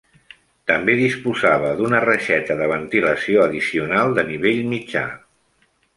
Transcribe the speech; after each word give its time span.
També 0.69 0.93
disposava 0.99 1.73
d'una 1.81 1.99
reixeta 2.07 2.57
de 2.63 2.69
ventilació 2.73 3.45
addicional 3.45 4.17
de 4.19 4.25
nivell 4.31 4.65
mitjà. 4.73 5.05